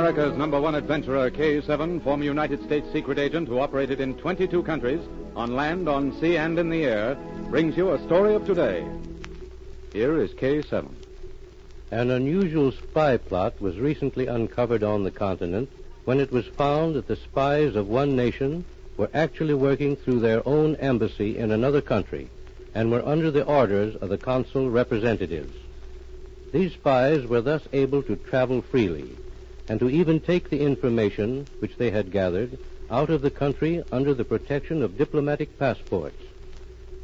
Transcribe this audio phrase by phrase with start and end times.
[0.00, 5.06] America's number one adventurer, K7, former United States secret agent who operated in 22 countries,
[5.36, 7.18] on land, on sea, and in the air,
[7.50, 8.82] brings you a story of today.
[9.92, 10.88] Here is K7.
[11.90, 15.68] An unusual spy plot was recently uncovered on the continent
[16.06, 18.64] when it was found that the spies of one nation
[18.96, 22.30] were actually working through their own embassy in another country
[22.74, 25.54] and were under the orders of the consul representatives.
[26.52, 29.14] These spies were thus able to travel freely
[29.70, 32.58] and to even take the information which they had gathered
[32.90, 36.20] out of the country under the protection of diplomatic passports.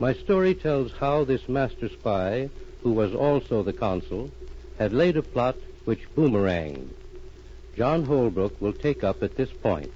[0.01, 2.51] My story tells how this master spy,
[2.83, 4.33] who was also the consul,
[4.81, 6.89] had laid a plot which boomeranged.
[7.77, 9.93] John Holbrook will take up at this point.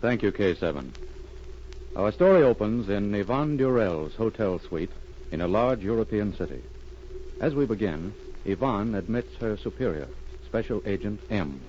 [0.00, 0.90] Thank you, K7.
[1.96, 4.92] Our story opens in Yvonne Durell's hotel suite
[5.32, 6.62] in a large European city.
[7.40, 8.14] As we begin,
[8.44, 10.06] Yvonne admits her superior,
[10.48, 11.60] Special Agent M.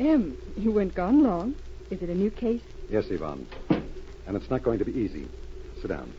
[0.00, 1.54] M, you weren't gone long.
[1.88, 2.62] Is it a new case?
[2.90, 3.46] Yes, Yvonne.
[4.26, 5.28] And it's not going to be easy.
[5.80, 6.12] Sit down.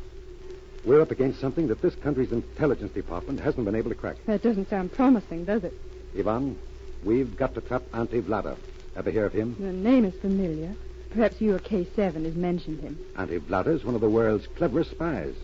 [0.86, 4.16] We're up against something that this country's intelligence department hasn't been able to crack.
[4.26, 5.74] That doesn't sound promising, does it?
[6.16, 6.58] Yvonne,
[7.04, 8.56] we've got to trap Ante Vlada.
[8.96, 9.58] Ever hear of him?
[9.60, 10.74] The name is familiar.
[11.10, 12.98] Perhaps you or K7 has mentioned him.
[13.18, 15.36] Ante Vlada is one of the world's cleverest spies.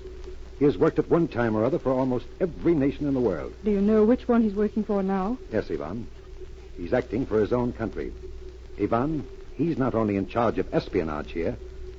[0.60, 3.54] He has worked at one time or other for almost every nation in the world.
[3.64, 5.38] Do you know which one he's working for now?
[5.52, 6.08] Yes, Yvonne.
[6.78, 8.12] He's acting for his own country.
[8.78, 9.26] Yvonne,
[9.56, 11.58] he's not only in charge of espionage here,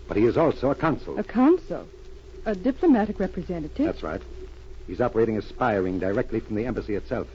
[0.09, 1.19] but he is also a consul.
[1.19, 1.87] A consul?
[2.47, 3.87] A diplomatic representative?
[3.87, 4.23] That's right.
[4.87, 7.29] He's operating a spy ring directly from the embassy itself.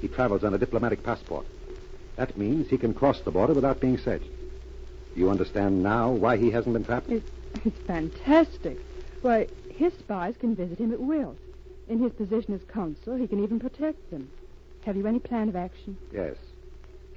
[0.00, 1.46] He travels on a diplomatic passport.
[2.16, 4.28] That means he can cross the border without being searched.
[5.16, 7.10] You understand now why he hasn't been trapped?
[7.10, 7.28] It's,
[7.64, 8.78] it's fantastic.
[9.22, 11.36] Why, his spies can visit him at will.
[11.88, 14.30] In his position as consul, he can even protect them.
[14.86, 15.96] Have you any plan of action?
[16.12, 16.36] Yes.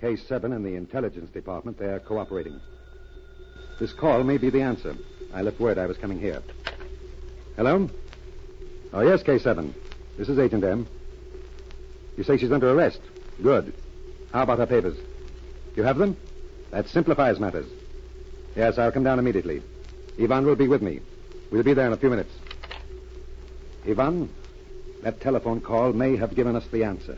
[0.02, 2.60] K7 and the intelligence department, they're cooperating.
[3.80, 4.96] This call may be the answer.
[5.34, 6.42] I left word I was coming here.
[7.56, 7.90] Hello?
[8.94, 9.74] Oh, yes, K7.
[10.18, 10.88] This is Agent M.
[12.18, 13.00] You say she's under arrest.
[13.42, 13.74] Good.
[14.32, 14.98] How about her papers?
[15.76, 16.18] You have them?
[16.72, 17.68] That simplifies matters.
[18.56, 19.62] Yes, I'll come down immediately.
[20.18, 21.02] Yvonne will be with me.
[21.52, 22.32] We'll be there in a few minutes.
[23.88, 24.30] Yvonne,
[25.02, 27.18] that telephone call may have given us the answer.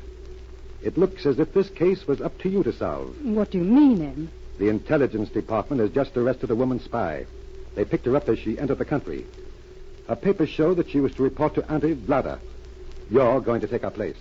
[0.83, 3.15] It looks as if this case was up to you to solve.
[3.23, 4.31] What do you mean, Em?
[4.59, 7.25] The intelligence department has just arrested a woman spy.
[7.75, 9.25] They picked her up as she entered the country.
[10.07, 12.39] Her papers show that she was to report to Ante Vlada.
[13.09, 14.17] You're going to take her place.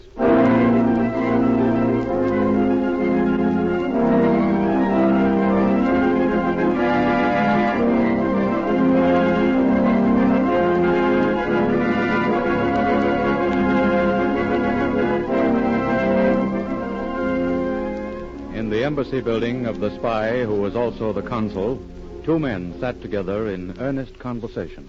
[19.08, 21.82] Embassy building of the spy who was also the consul,
[22.24, 24.86] two men sat together in earnest conversation.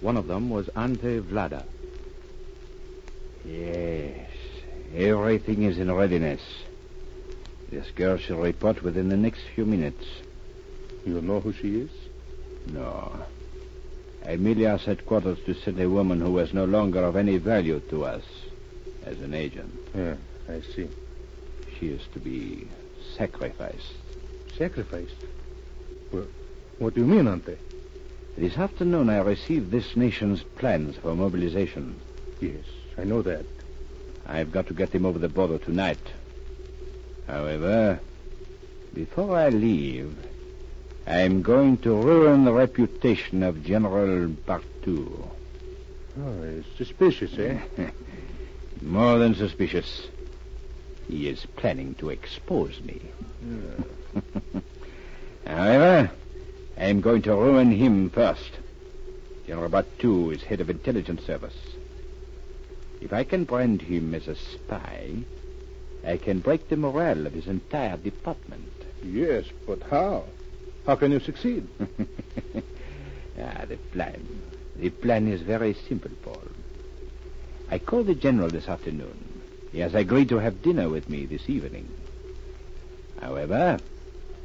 [0.00, 1.64] One of them was Ante Vlada.
[3.44, 4.28] Yes,
[4.92, 6.40] everything is in readiness.
[7.70, 10.04] This girl shall report within the next few minutes.
[11.06, 11.90] You know who she is?
[12.72, 13.24] No.
[14.26, 17.78] I merely asked headquarters to send a woman who was no longer of any value
[17.90, 18.24] to us
[19.04, 19.72] as an agent.
[19.94, 20.16] Yeah,
[20.48, 20.88] I see.
[21.78, 22.66] She is to be
[23.16, 23.94] sacrificed.
[24.56, 25.14] Sacrificed?
[26.12, 26.26] Well,
[26.78, 27.56] what do you mean, Ante?
[28.36, 32.00] This afternoon I received this nation's plans for mobilization.
[32.40, 32.64] Yes,
[32.96, 33.44] I know that.
[34.26, 35.98] I've got to get them over the border tonight.
[37.26, 38.00] However,
[38.94, 40.16] before I leave,
[41.06, 45.28] I'm going to ruin the reputation of General Bartu.
[46.18, 47.58] Oh, it's suspicious, eh?
[48.82, 50.06] More than suspicious.
[51.08, 53.00] He is planning to expose me.
[55.46, 56.10] However,
[56.78, 58.50] I'm going to ruin him first.
[59.46, 61.56] General Bartu is head of intelligence service.
[63.00, 65.10] If I can brand him as a spy,
[66.06, 68.70] I can break the morale of his entire department.
[69.02, 70.24] Yes, but how?
[70.86, 71.66] How can you succeed?
[73.40, 74.42] ah, the plan.
[74.76, 76.42] The plan is very simple, Paul.
[77.70, 79.29] I called the general this afternoon.
[79.72, 81.88] He has agreed to have dinner with me this evening.
[83.20, 83.78] However,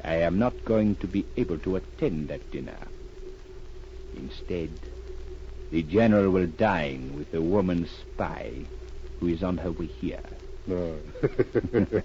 [0.04, 2.78] I am not going to be able to attend that dinner.
[4.16, 4.70] Instead,
[5.70, 8.52] the general will dine with a woman spy
[9.18, 10.22] who is on her way here.
[10.70, 10.92] Ah.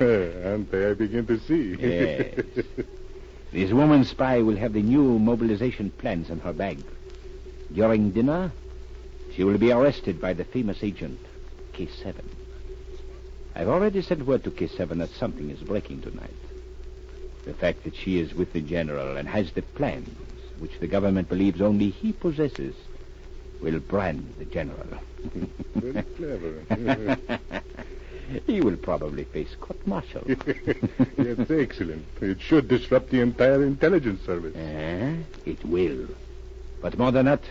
[0.00, 0.16] No.
[0.44, 1.76] Ante, I begin to see.
[1.78, 2.64] Yes.
[3.52, 6.78] This woman spy will have the new mobilization plans in her bag.
[7.72, 8.50] During dinner,
[9.34, 11.18] she will be arrested by the famous agent,
[11.72, 12.14] K7.
[13.54, 16.30] I've already sent word to K7 that something is breaking tonight.
[17.44, 20.08] The fact that she is with the general and has the plans,
[20.58, 22.74] which the government believes only he possesses,
[23.60, 24.86] will brand the general.
[25.74, 27.16] Very clever.
[28.46, 30.22] he will probably face court-martial.
[31.16, 32.04] That's excellent.
[32.20, 34.56] It should disrupt the entire intelligence service.
[34.56, 35.16] Eh?
[35.44, 36.08] It will.
[36.80, 37.42] But more than that,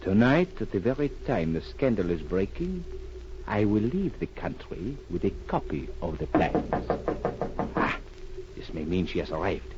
[0.00, 2.84] tonight, at the very time the scandal is breaking,
[3.46, 6.86] I will leave the country with a copy of the plans.
[7.76, 7.98] Ah,
[8.56, 9.74] this may mean she has arrived.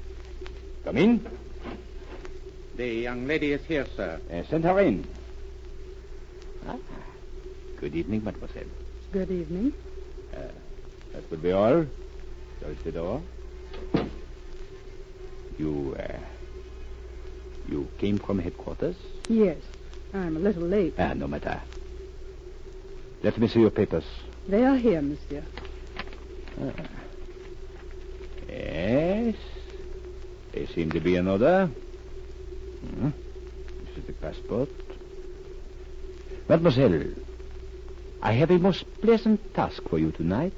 [0.85, 1.27] Come in.
[2.77, 4.21] The young lady is here, sir.
[4.31, 5.07] Uh, send her in.
[6.69, 6.77] Ah,
[7.81, 8.65] good evening, mademoiselle.
[9.13, 9.73] Good evening.
[11.13, 11.87] That will be all.
[12.61, 13.23] Close the door.
[15.59, 16.19] You, uh,
[17.69, 18.97] you came from headquarters?
[19.29, 19.59] Yes,
[20.13, 20.95] I'm a little late.
[20.99, 21.61] Ah, no matter.
[23.25, 24.05] Let me see your papers.
[24.47, 25.43] They are here, monsieur.
[28.47, 29.35] Yes.
[30.53, 31.67] They seem to be in order.
[31.67, 33.09] Hmm.
[33.87, 34.69] This is the passport.
[36.51, 37.15] Mademoiselle,
[38.21, 40.53] I have a most pleasant task for you tonight.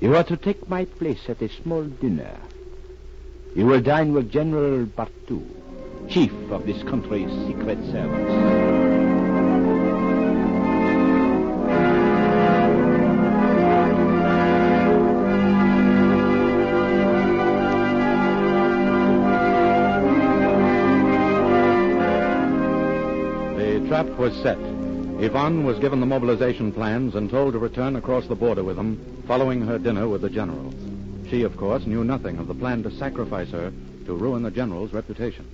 [0.00, 2.38] You are to take my place at a small dinner.
[3.56, 5.42] You will dine with General Bartu,
[6.08, 8.87] chief of this country's secret service.
[24.18, 24.58] Was set.
[25.20, 29.22] Yvonne was given the mobilization plans and told to return across the border with them
[29.28, 30.74] following her dinner with the general.
[31.30, 33.72] She, of course, knew nothing of the plan to sacrifice her
[34.06, 35.46] to ruin the general's reputation.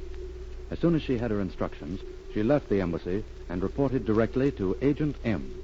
[0.71, 2.01] As soon as she had her instructions,
[2.33, 5.55] she left the embassy and reported directly to Agent M.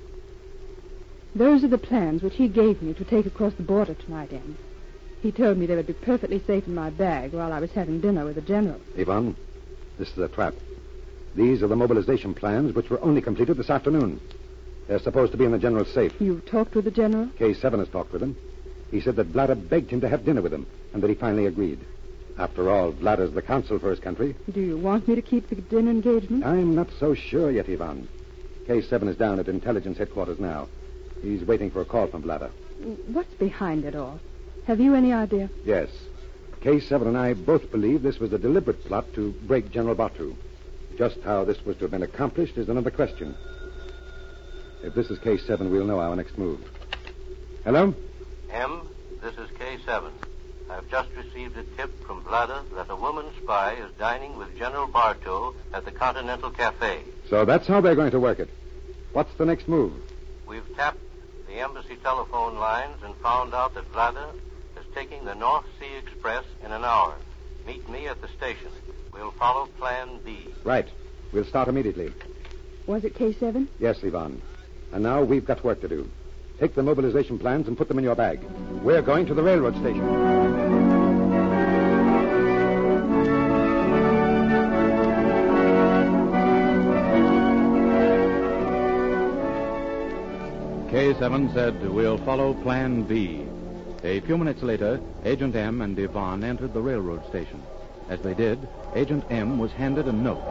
[1.35, 4.58] Those are the plans which he gave me to take across the border tonight, Em.
[5.23, 8.00] He told me they would be perfectly safe in my bag while I was having
[8.00, 8.81] dinner with the general.
[8.96, 9.37] Yvonne,
[9.99, 10.55] this is a trap.
[11.35, 14.21] These are the mobilization plans which were only completed this afternoon.
[14.89, 16.13] They're supposed to be in the general's safe.
[16.20, 17.27] You've talked with the general?
[17.39, 18.37] K7 has talked with him.
[18.91, 21.46] He said that Vlada begged him to have dinner with him, and that he finally
[21.46, 21.79] agreed.
[22.37, 24.34] After all, Vlada's the consul for his country.
[24.53, 26.44] Do you want me to keep the dinner engagement?
[26.44, 28.08] I'm not so sure yet, Yvonne.
[28.67, 30.69] K7 is down at intelligence headquarters now.
[31.22, 32.51] He's waiting for a call from Vlada.
[33.08, 34.19] What's behind it all?
[34.67, 35.51] Have you any idea?
[35.65, 35.91] Yes.
[36.63, 40.34] K7 and I both believe this was a deliberate plot to break General Bartu.
[41.01, 43.35] Just how this was to have been accomplished is another question.
[44.83, 46.61] If this is K7, we'll know our next move.
[47.65, 47.95] Hello?
[48.51, 48.87] M,
[49.23, 50.11] this is K7.
[50.69, 54.87] I've just received a tip from Vlada that a woman spy is dining with General
[54.87, 57.01] Bartu at the Continental Cafe.
[57.31, 58.51] So that's how they're going to work it.
[59.15, 59.95] What's the next move?
[60.47, 61.01] We've tapped
[61.47, 64.35] the embassy telephone lines and found out that Vlada
[64.79, 67.15] is taking the North Sea Express in an hour.
[67.67, 68.69] Meet me at the station.
[69.20, 70.48] We'll follow Plan B.
[70.65, 70.89] Right.
[71.31, 72.10] We'll start immediately.
[72.86, 73.69] Was it K7?
[73.79, 74.41] Yes, Yvonne.
[74.93, 76.10] And now we've got work to do.
[76.58, 78.41] Take the mobilization plans and put them in your bag.
[78.82, 80.00] We're going to the railroad station.
[90.89, 93.46] K7 said, We'll follow Plan B.
[94.03, 97.62] A few minutes later, Agent M and Yvonne entered the railroad station.
[98.09, 100.43] As they did, Agent M was handed a note.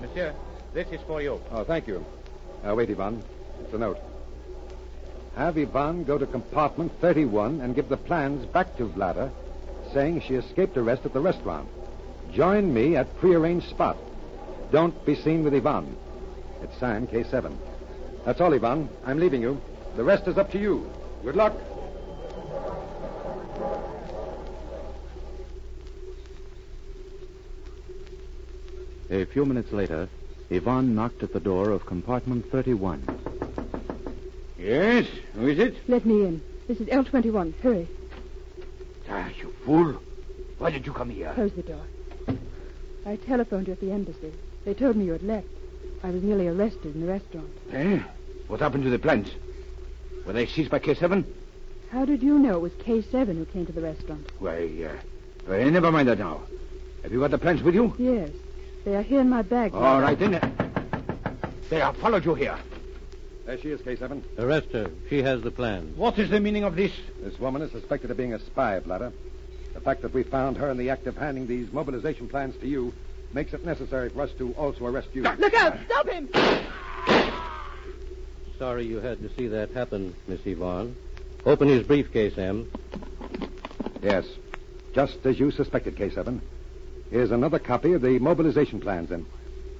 [0.00, 0.34] Monsieur,
[0.72, 1.40] this is for you.
[1.50, 2.04] Oh, thank you.
[2.66, 3.22] Uh, wait, Yvonne.
[3.64, 3.98] It's a note.
[5.36, 9.30] Have Yvonne go to compartment 31 and give the plans back to Vlada,
[9.92, 11.68] saying she escaped arrest at the restaurant.
[12.32, 13.96] Join me at prearranged spot.
[14.70, 15.96] Don't be seen with Yvonne.
[16.62, 17.56] It's signed K7.
[18.24, 18.88] That's all, Yvonne.
[19.04, 19.60] I'm leaving you.
[19.96, 20.90] The rest is up to you.
[21.22, 21.54] Good luck.
[29.12, 30.08] A few minutes later,
[30.48, 33.02] Yvonne knocked at the door of compartment 31.
[34.58, 35.06] Yes?
[35.34, 35.76] Who is it?
[35.86, 36.40] Let me in.
[36.66, 37.52] This is L21.
[37.60, 37.86] Hurry.
[39.10, 40.00] Ah, you fool.
[40.56, 41.30] Why did you come here?
[41.34, 41.84] Close the door.
[43.04, 44.32] I telephoned you at the embassy.
[44.64, 45.46] They told me you had left.
[46.02, 47.50] I was nearly arrested in the restaurant.
[47.70, 48.00] Eh?
[48.48, 49.28] What happened to the plans?
[50.24, 51.26] Were they seized by K7?
[51.90, 54.26] How did you know it was K7 who came to the restaurant?
[54.38, 54.88] Why,
[55.46, 56.40] uh, never mind that now.
[57.02, 57.94] Have you got the plans with you?
[57.98, 58.30] Yes.
[58.84, 59.74] They are here in my bag.
[59.74, 60.32] All right, then.
[61.70, 62.58] They have followed you here.
[63.46, 64.22] There she is, K7.
[64.38, 64.90] Arrest her.
[65.08, 65.96] She has the plans.
[65.96, 66.92] What is the meaning of this?
[67.20, 69.12] This woman is suspected of being a spy, Vlada.
[69.74, 72.66] The fact that we found her in the act of handing these mobilization plans to
[72.66, 72.92] you
[73.32, 75.22] makes it necessary for us to also arrest you.
[75.22, 75.76] Look out!
[75.86, 76.28] Stop him!
[78.58, 80.94] sorry you had to see that happen, Miss Yvonne.
[81.44, 82.70] Open his briefcase, Em.
[84.02, 84.24] Yes.
[84.94, 86.40] Just as you suspected, K7.
[87.12, 89.26] Here's another copy of the mobilization plans, and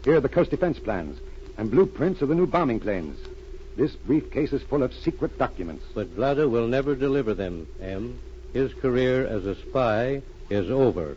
[0.05, 1.19] here are the coast defense plans
[1.57, 3.19] and blueprints of the new bombing planes.
[3.75, 5.87] This briefcase is full of secret documents.
[5.95, 8.19] But Vlada will never deliver them, Em.
[8.53, 10.21] His career as a spy
[10.51, 11.17] is over.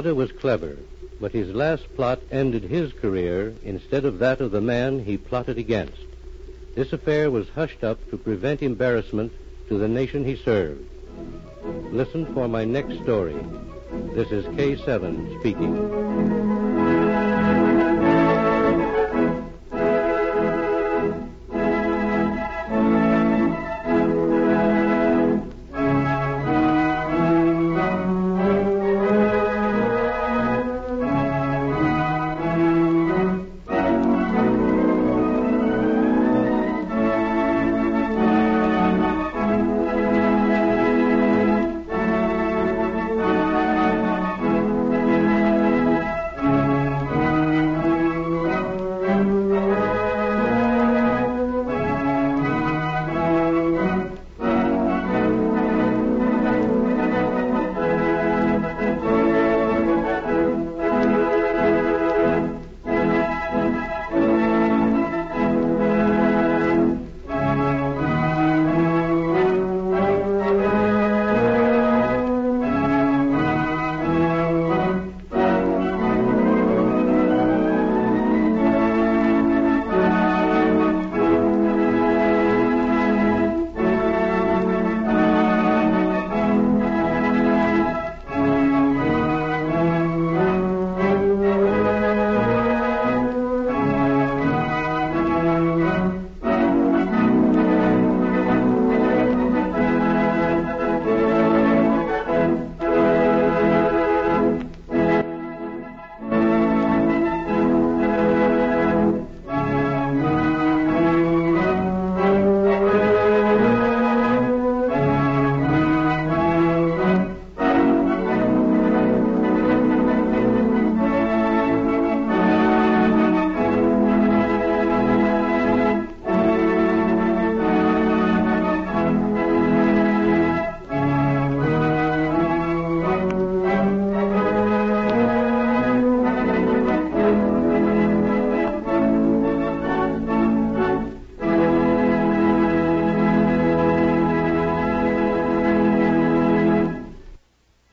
[0.00, 0.78] Vlada was clever,
[1.20, 5.58] but his last plot ended his career instead of that of the man he plotted
[5.58, 5.98] against.
[6.74, 9.30] This affair was hushed up to prevent embarrassment
[9.68, 10.86] to the nation he served.
[11.92, 13.36] Listen for my next story.
[14.14, 16.59] This is K7 speaking.